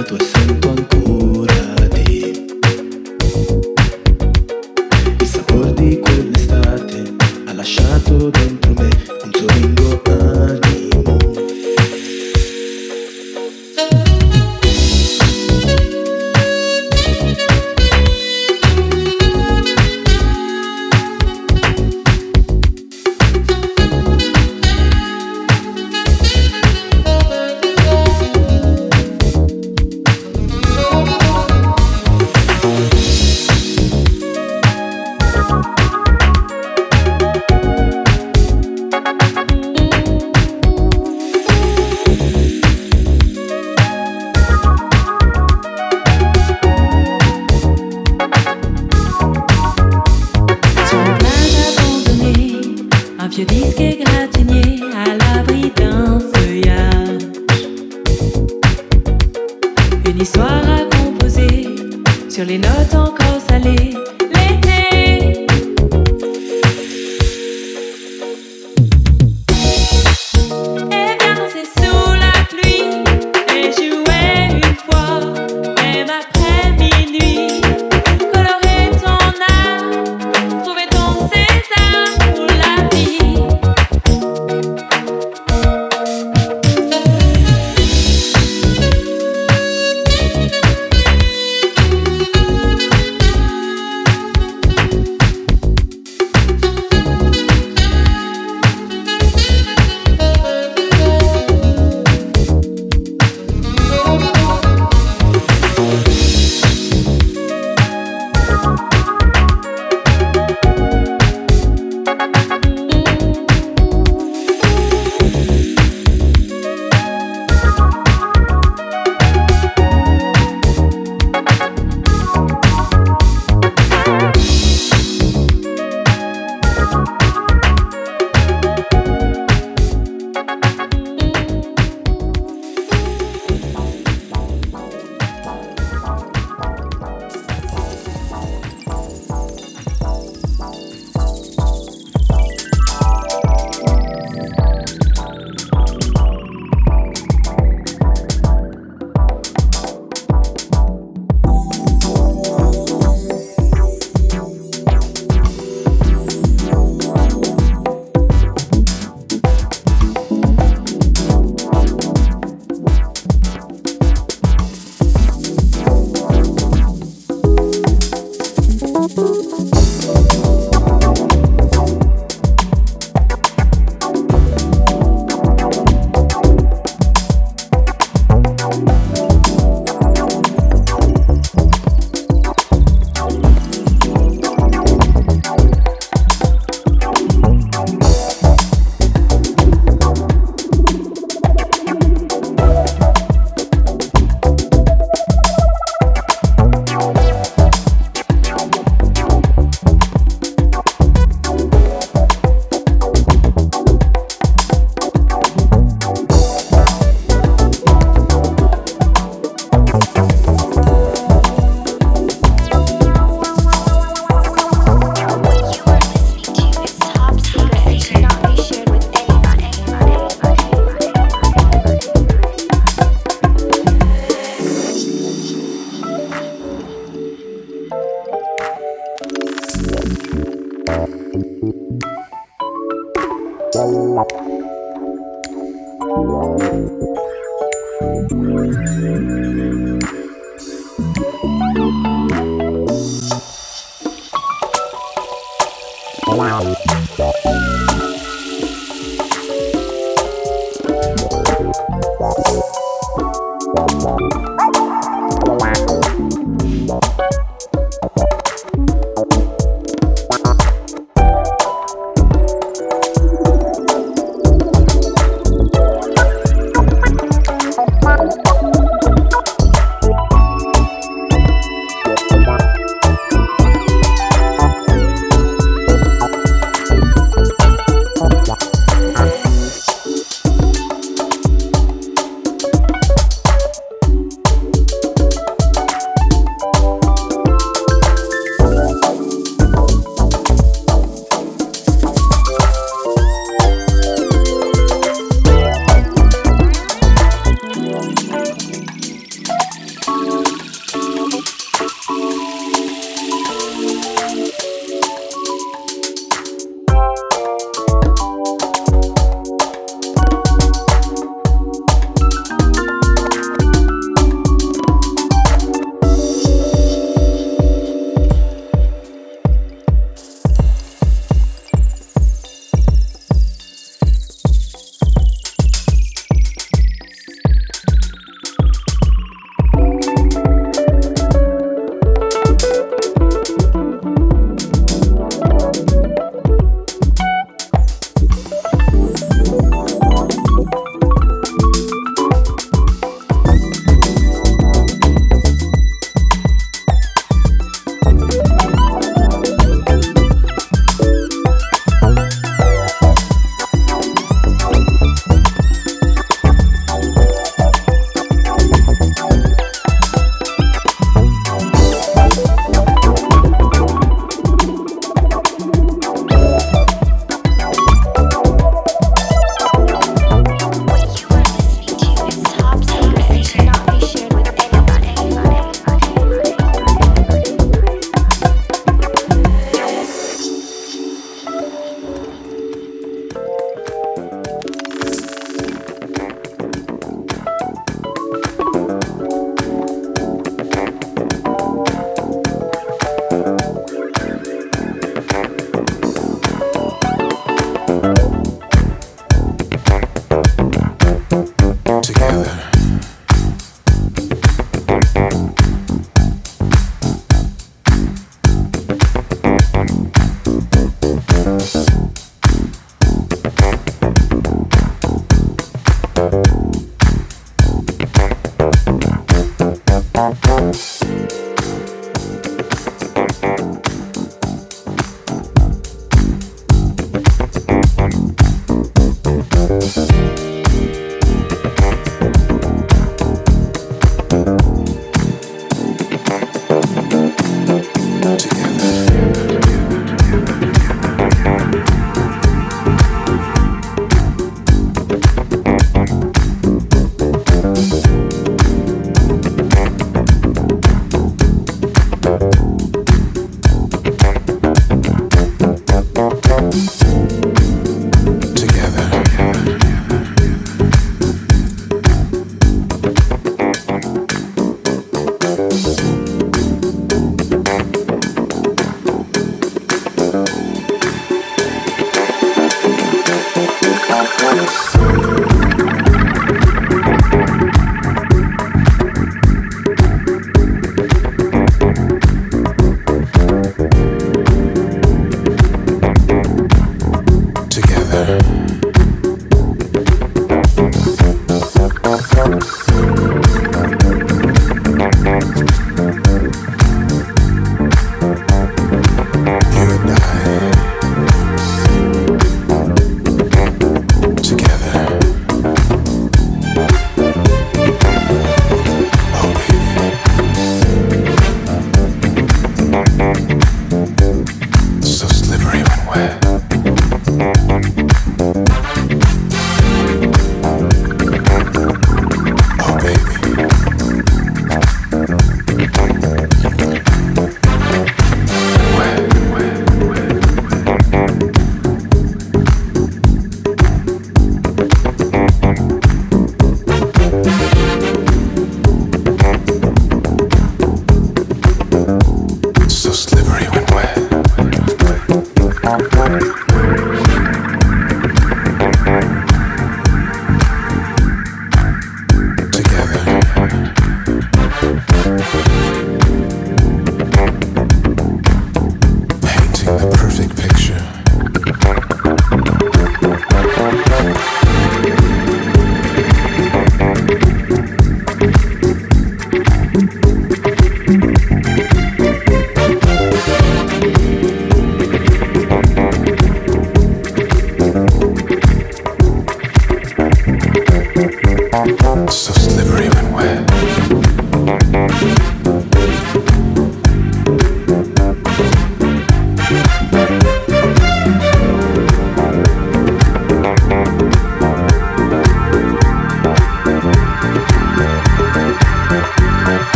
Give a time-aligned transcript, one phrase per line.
[0.00, 0.91] tu acento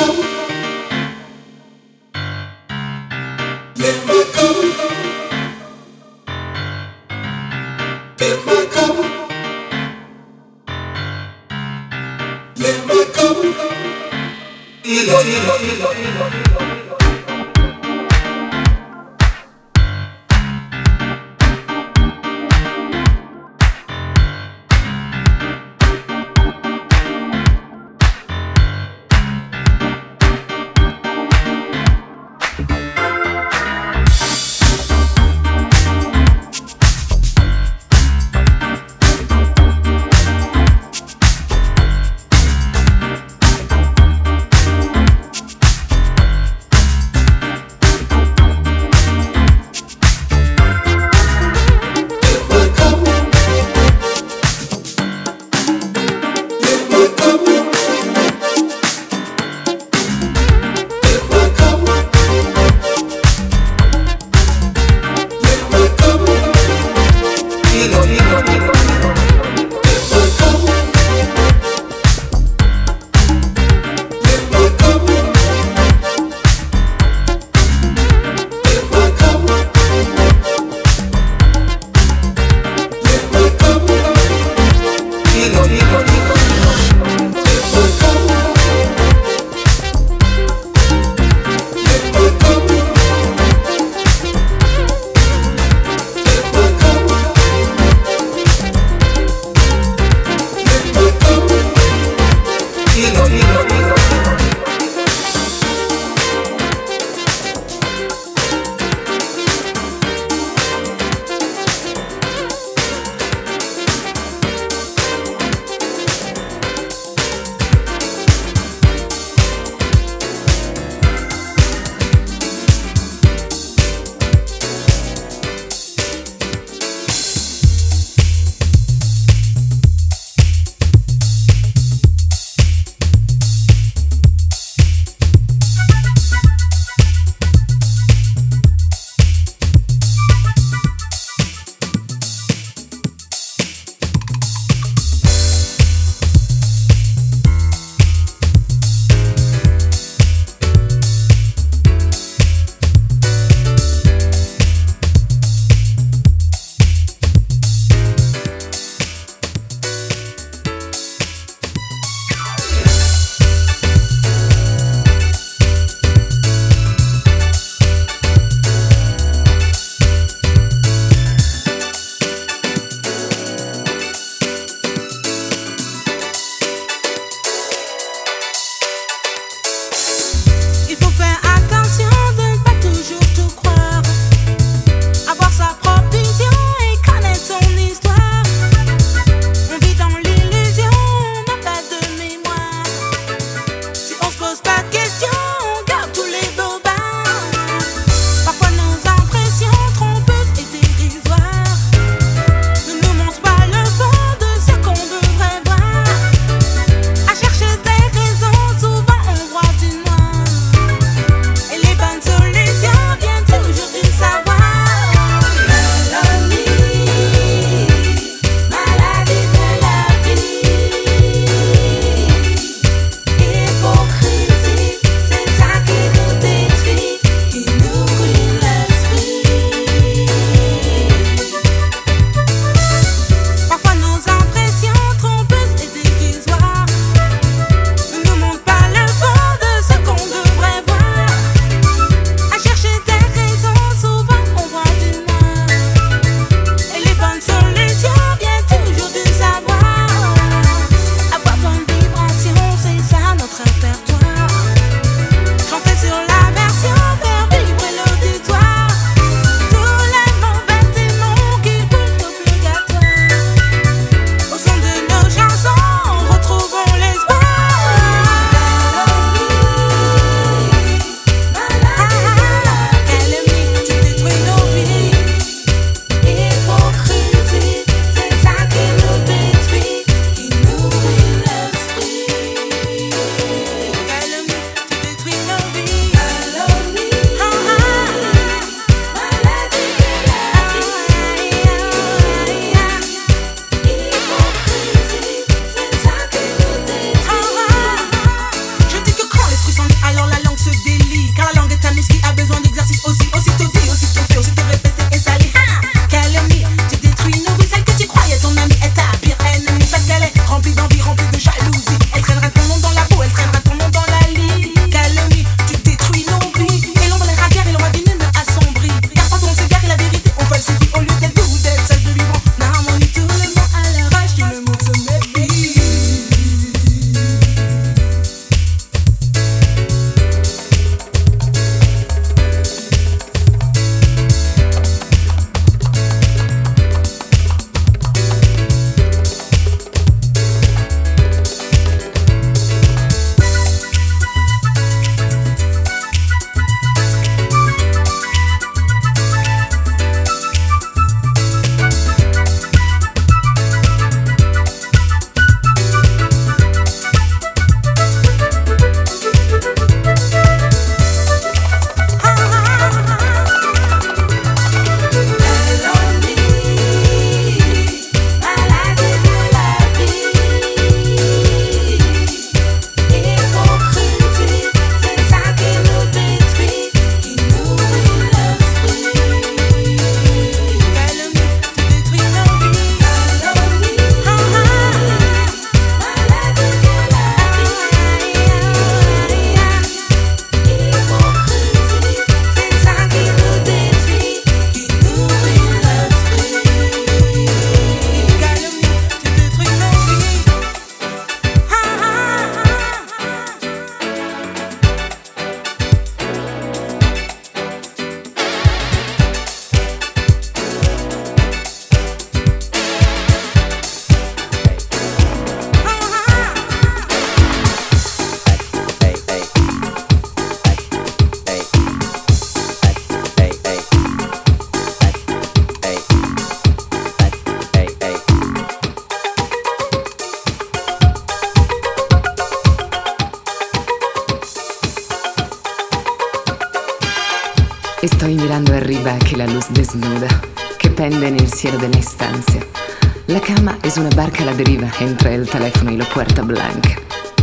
[0.00, 0.39] go.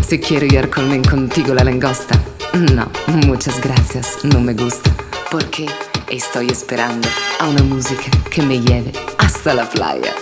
[0.08, 2.18] Si quiero ir con contigo la langosta.
[2.54, 2.90] No,
[3.26, 4.90] muchas gracias, no me gusta.
[5.30, 5.66] Porque
[6.10, 10.14] estoy esperando a una música que me lleve hasta la playa.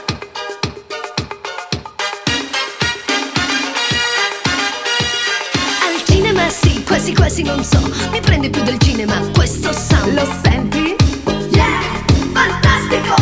[5.84, 7.80] Al cinema sì, quasi quasi non so.
[8.12, 10.16] Mi prende più del cinema questo sound.
[10.16, 10.96] Lo senti?
[11.52, 11.82] Yeah,
[12.34, 13.16] fantastico!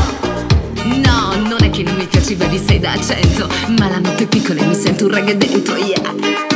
[0.86, 4.62] No, non è che non mi piaceva di 6 da 100, ma la notte piccola
[4.62, 6.53] e mi sento un reggae dentro, yeah!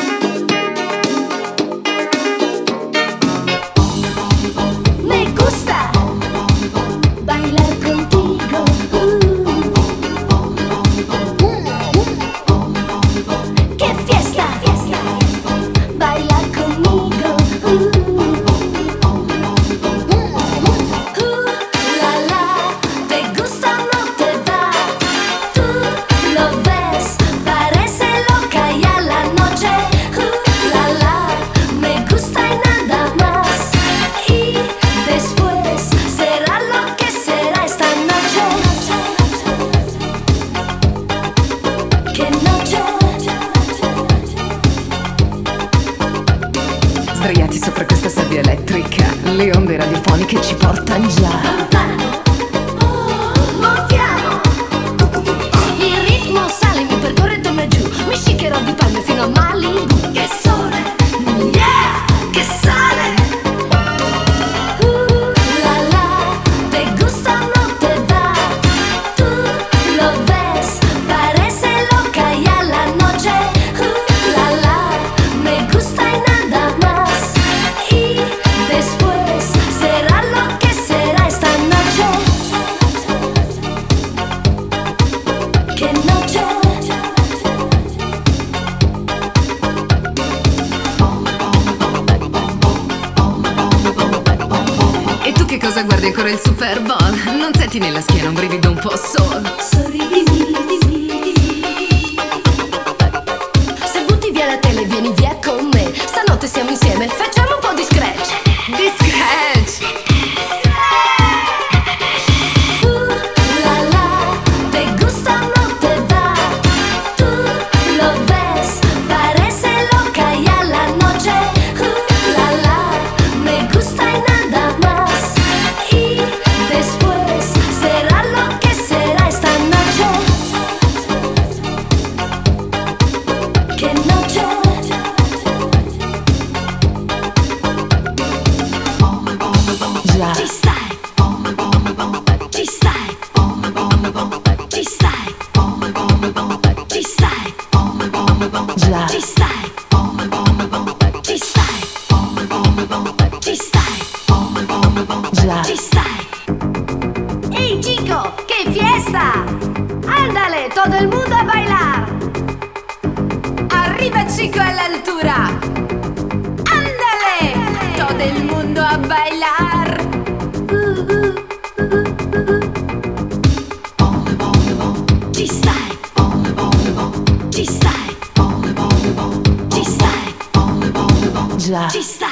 [181.85, 182.19] Just.
[182.19, 182.26] Ci!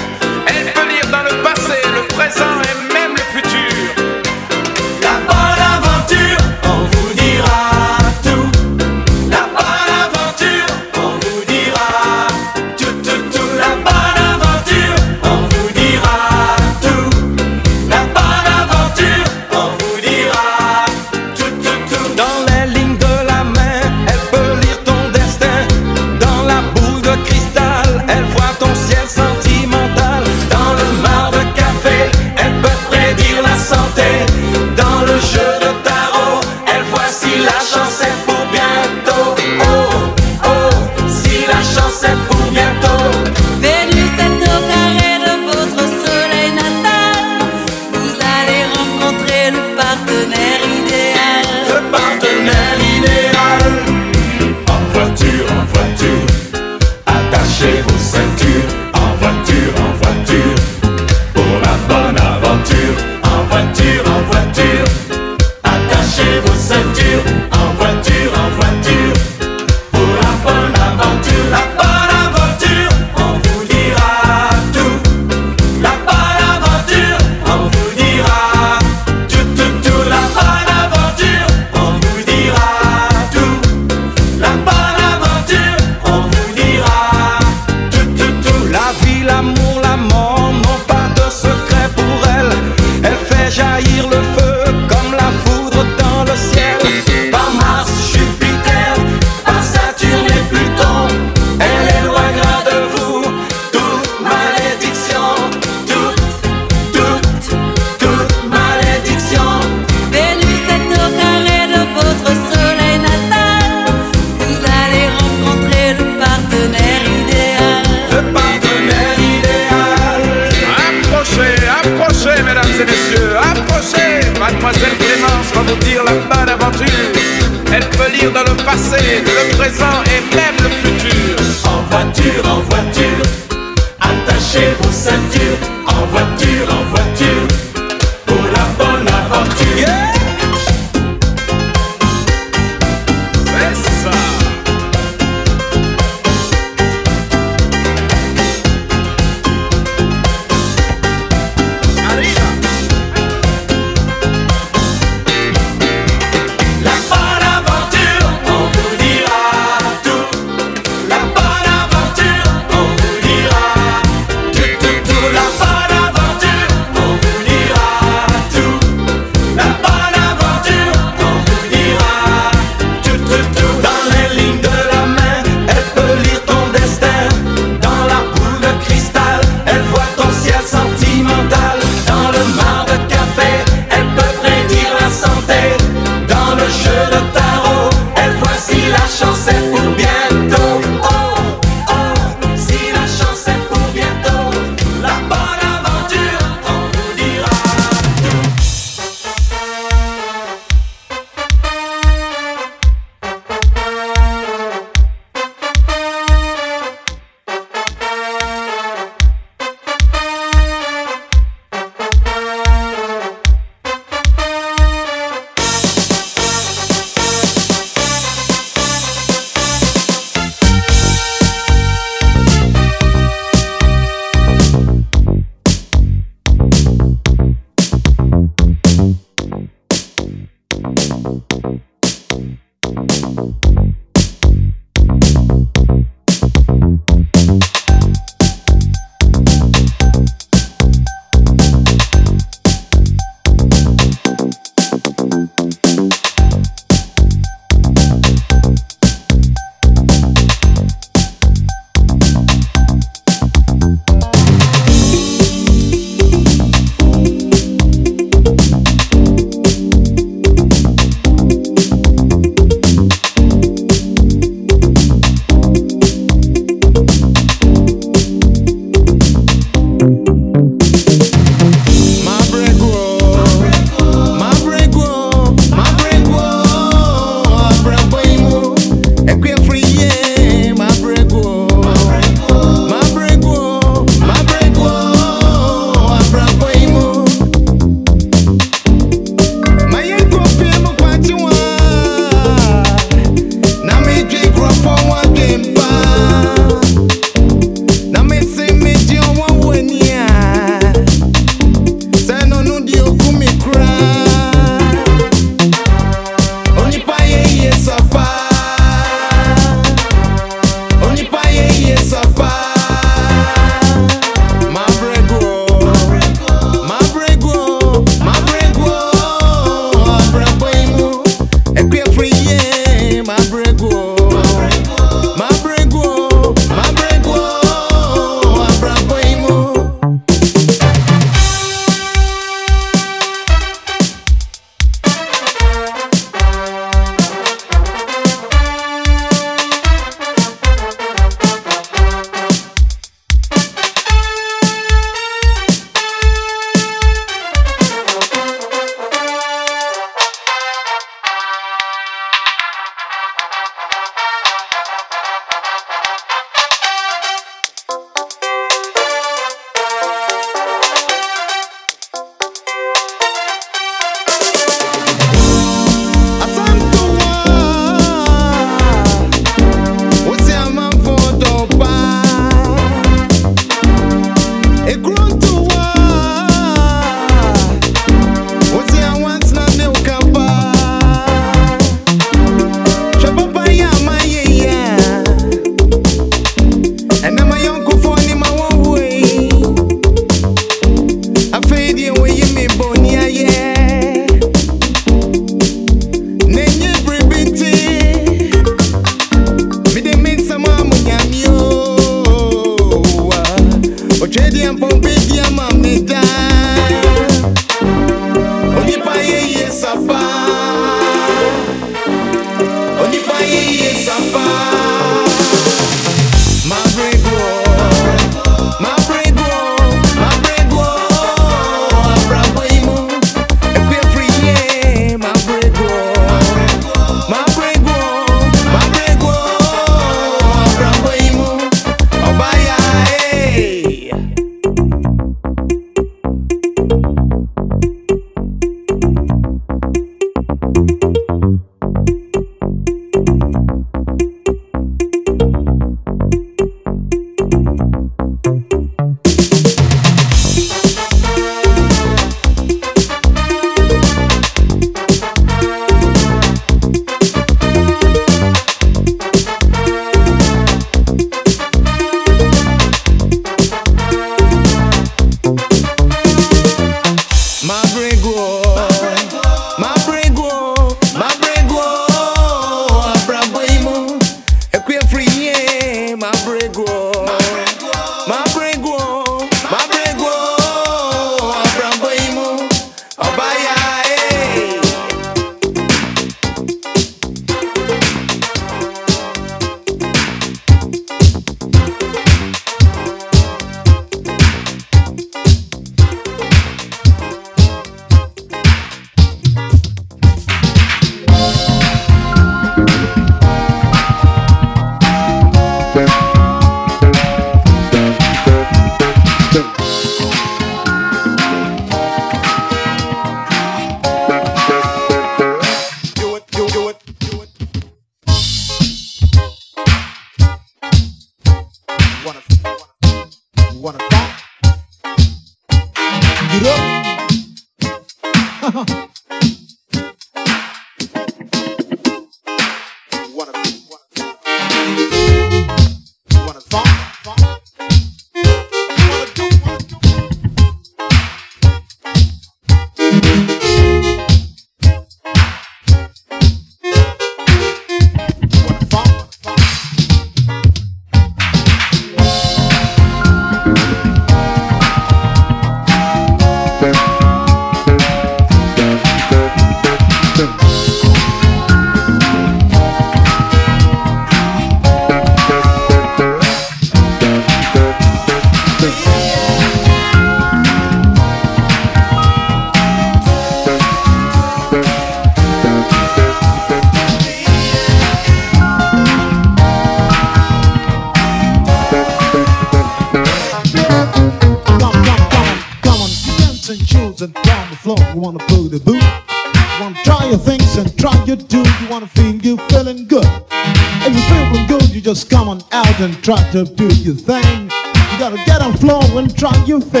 [596.51, 597.71] to do your thing.
[598.11, 600.00] You gotta get on floor and try your thing.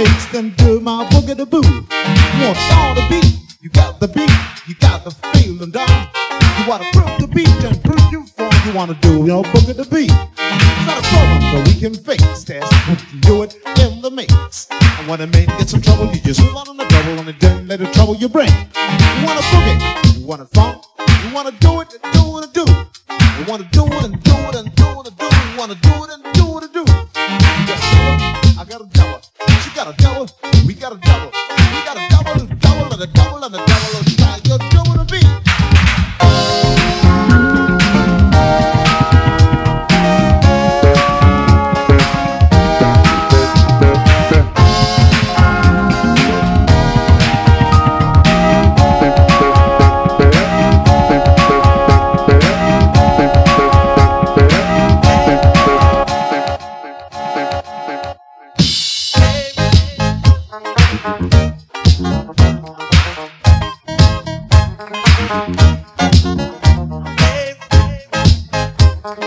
[69.03, 69.21] Thank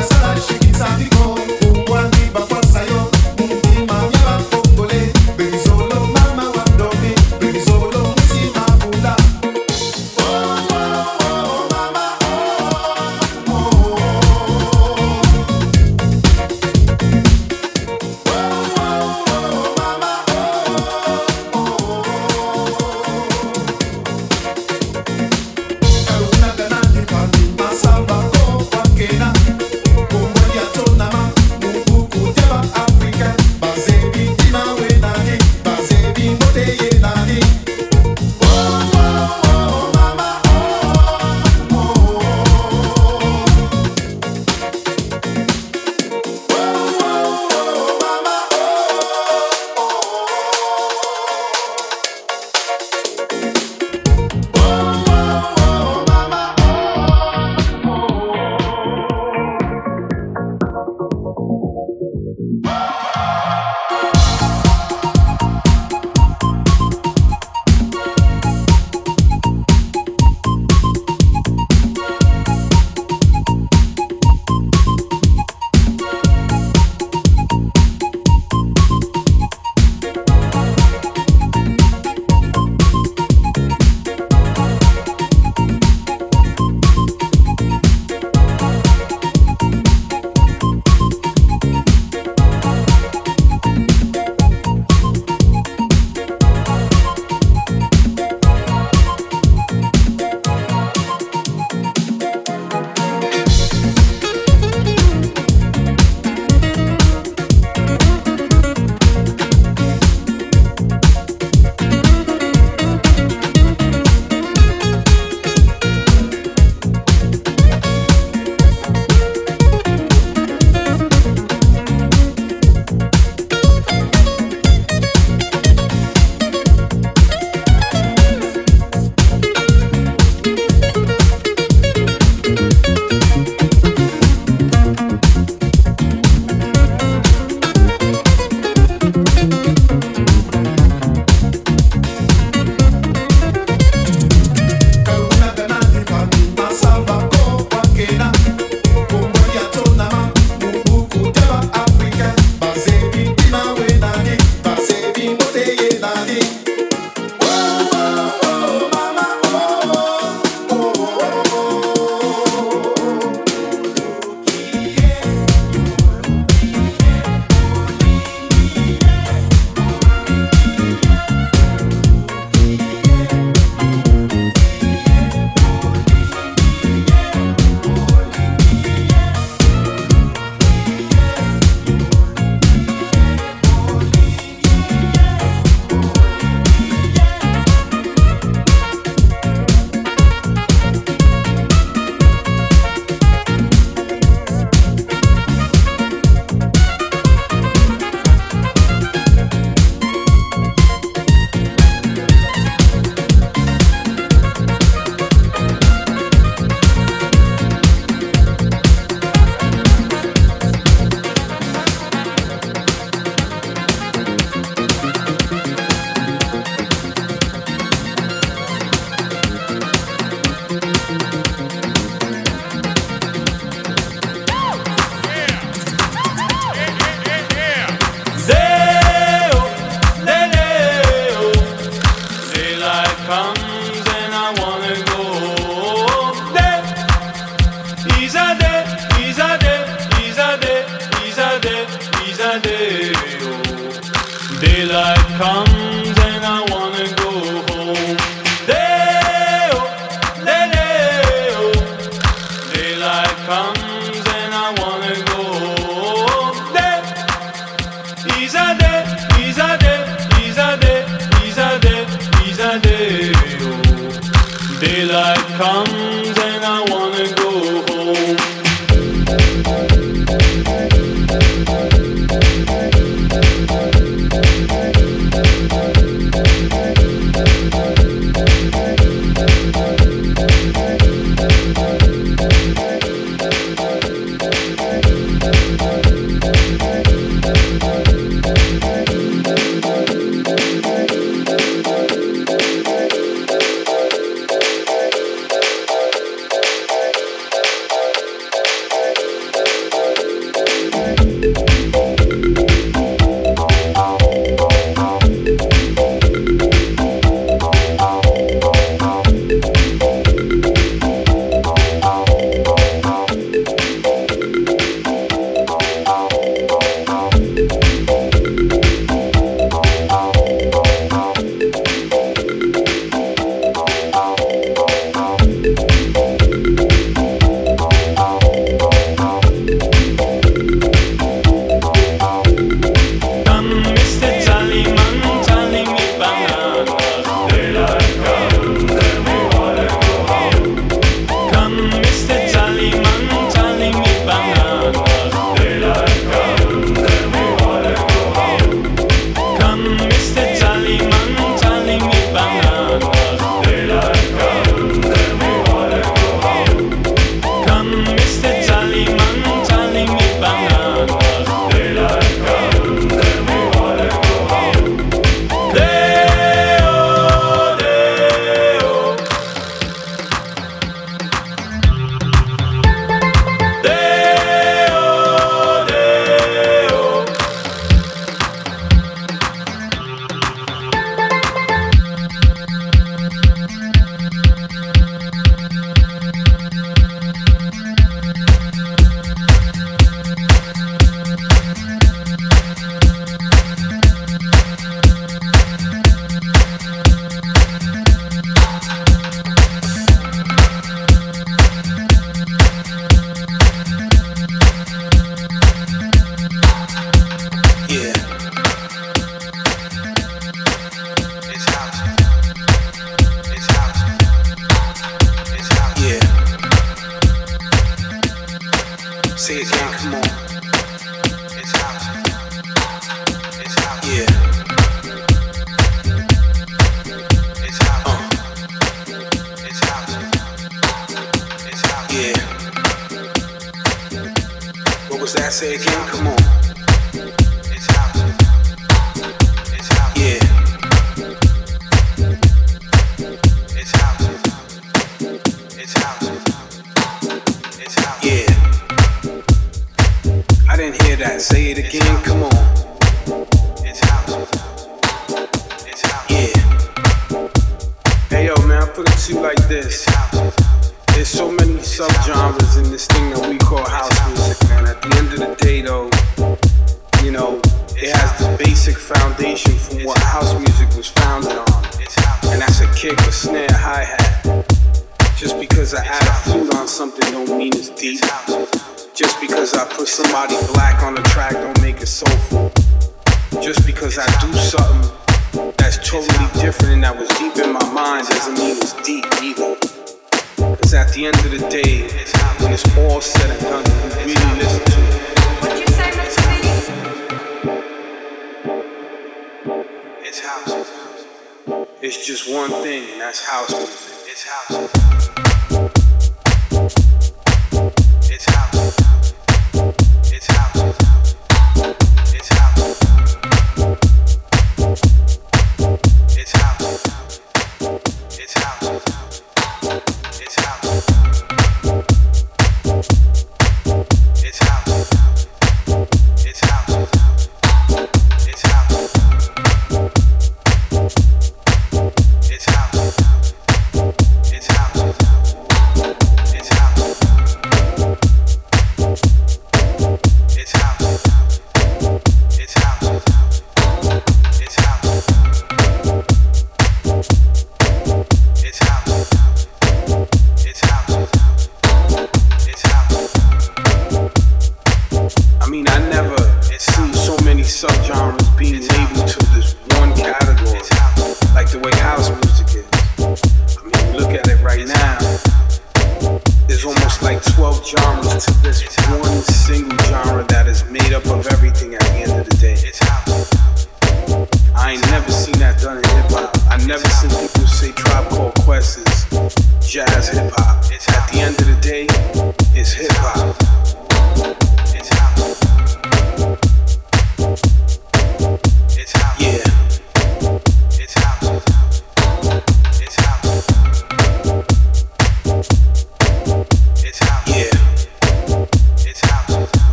[0.00, 1.39] Nessa área, cheguei, sabe como